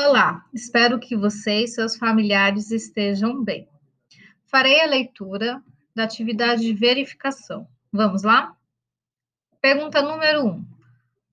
[0.00, 3.68] Olá, espero que você e seus familiares estejam bem.
[4.46, 5.60] Farei a leitura
[5.92, 7.66] da atividade de verificação.
[7.92, 8.56] Vamos lá?
[9.60, 10.48] Pergunta número 1.
[10.50, 10.64] Um.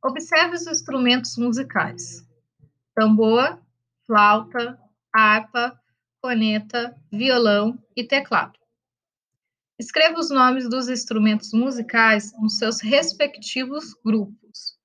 [0.04, 2.28] Observe os instrumentos musicais:
[2.96, 3.62] tambor,
[4.08, 4.80] flauta,
[5.14, 5.80] harpa,
[6.20, 8.58] corneta, violão e teclado.
[9.78, 14.76] Escreva os nomes dos instrumentos musicais nos seus respectivos grupos.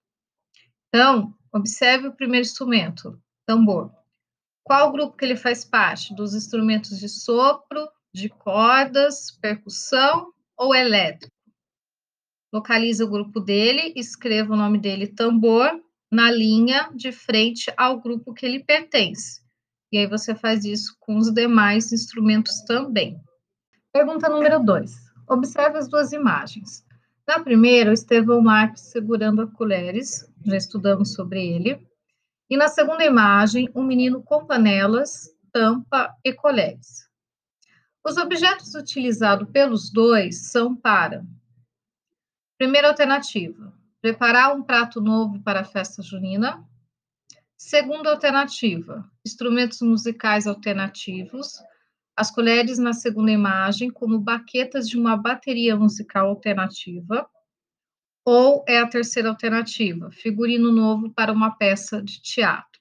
[0.88, 3.18] Então, observe o primeiro instrumento,
[3.50, 3.90] tambor.
[4.62, 6.14] Qual grupo que ele faz parte?
[6.14, 11.34] Dos instrumentos de sopro, de cordas, percussão ou elétrico?
[12.52, 15.68] Localize o grupo dele, escreva o nome dele tambor
[16.12, 19.40] na linha de frente ao grupo que ele pertence.
[19.90, 23.20] E aí você faz isso com os demais instrumentos também.
[23.92, 24.92] Pergunta número 2.
[25.28, 26.84] Observe as duas imagens.
[27.26, 31.89] Na primeira, o Estevão Marques segurando a colheres, já estudamos sobre ele.
[32.50, 37.08] E na segunda imagem, um menino com panelas, tampa e colheres.
[38.04, 41.24] Os objetos utilizados pelos dois são para:
[42.58, 46.66] primeira alternativa, preparar um prato novo para a festa junina.
[47.56, 51.62] Segunda alternativa, instrumentos musicais alternativos.
[52.16, 57.30] As colheres na segunda imagem, como baquetas de uma bateria musical alternativa.
[58.24, 62.80] Ou é a terceira alternativa, figurino novo para uma peça de teatro.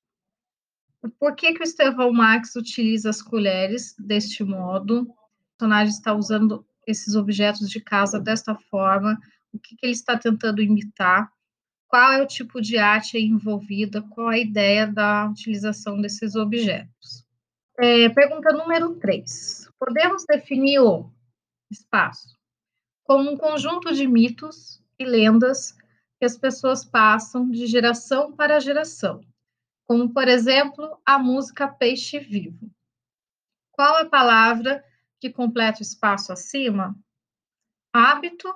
[1.17, 5.03] Por que, que o Estevão Marx utiliza as colheres deste modo?
[5.03, 5.15] O
[5.57, 9.17] personagem está usando esses objetos de casa desta forma.
[9.53, 11.31] O que, que ele está tentando imitar?
[11.89, 17.25] qual é o tipo de arte envolvida, qual a ideia da utilização desses objetos.
[17.79, 19.67] É, pergunta número 3.
[19.79, 21.11] Podemos definir o
[21.71, 22.37] espaço
[23.03, 25.77] como um conjunto de mitos e lendas
[26.19, 29.21] que as pessoas passam de geração para geração,
[29.87, 32.69] como, por exemplo, a música Peixe Vivo.
[33.71, 34.83] Qual a palavra
[35.19, 36.95] que completa o espaço acima?
[37.93, 38.53] Hábito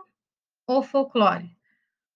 [0.68, 1.56] ou folclore?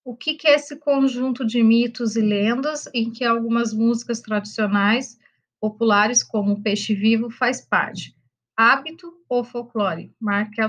[0.07, 5.19] o que, que é esse conjunto de mitos e lendas em que algumas músicas tradicionais
[5.59, 8.15] populares, como Peixe Vivo, faz parte?
[8.55, 10.15] Hábito ou folclore?
[10.17, 10.61] Marque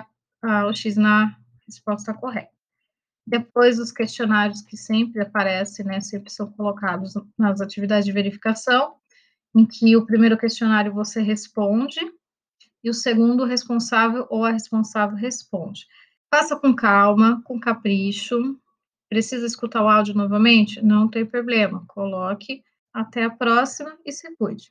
[0.43, 2.58] o X na resposta correta.
[3.29, 8.95] Depois, os questionários que sempre aparecem, né, sempre são colocados nas atividades de verificação,
[9.55, 12.01] em que o primeiro questionário você responde
[12.83, 15.87] e o segundo, o responsável ou a responsável responde.
[16.33, 18.59] Faça com calma, com capricho,
[19.09, 20.83] Precisa escutar o áudio novamente?
[20.83, 21.85] Não tem problema.
[21.89, 22.63] Coloque.
[22.93, 24.67] Até a próxima e se cuide.